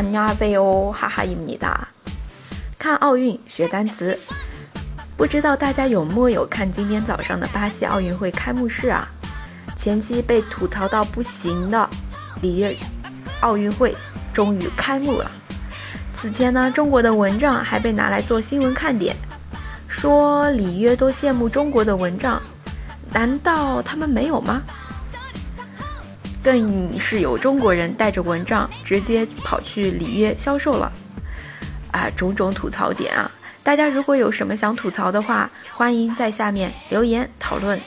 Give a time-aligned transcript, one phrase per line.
[0.00, 1.88] 안녕하세요哈哈입니다
[2.78, 4.18] 看奥运学单词，
[5.16, 9.08] 不知道大家有木有看今天早上的巴西奥运会开幕式啊？
[9.76, 11.88] 前期被吐槽到不行的
[12.40, 12.76] 里约
[13.40, 13.94] 奥运会
[14.32, 15.30] 终于开幕了。
[16.14, 19.16] 此前呢，中国的蚊帐还被拿来做新闻看点，
[19.88, 22.40] 说里约都羡慕中国的蚊帐，
[23.12, 24.62] 难道他们没有吗？
[26.43, 30.91] 更是有中国人带着蚊帐直接跑去里约销售了，
[31.91, 33.29] 啊，种种吐槽点啊！
[33.63, 37.79] 大家如果有什么想吐槽的话，欢迎在下面留言讨论。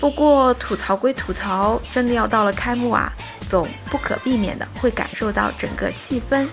[0.00, 3.12] 不过吐槽归吐槽，真的要到了开幕啊，
[3.48, 6.46] 总不可避免的会感受到整个气氛。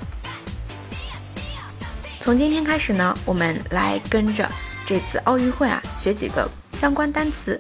[2.22, 4.48] 从今天开始呢，我们来跟着
[4.86, 7.60] 这次奥运会啊，学几个相关单词。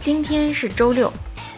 [0.00, 1.12] 今天是周六，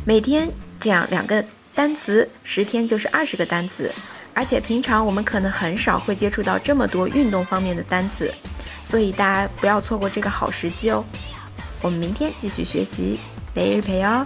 [0.04, 0.50] 每天
[0.82, 3.94] 这样两个单词，十天就是二十个单词。
[4.34, 8.34] 而且平常我们可能很少会接触到这么多运动方面的单词，
[8.84, 11.06] 所以大家不要错过这个好时机哦。
[11.84, 13.20] 我们明天继续学习，
[13.54, 14.26] 每日陪哦。